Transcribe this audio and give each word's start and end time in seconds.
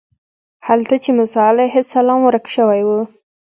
هلته 0.67 0.95
چې 1.03 1.09
موسی 1.17 1.39
علیه 1.51 1.75
السلام 1.83 2.19
ورک 2.23 2.45
شوی 2.55 2.81
و. 2.85 2.89